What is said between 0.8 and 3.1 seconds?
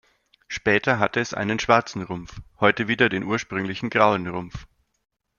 hatte es einen schwarzen Rumpf, heute wieder